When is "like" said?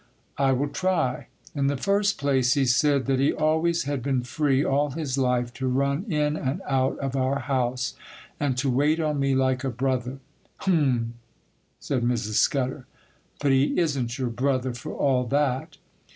9.35-9.63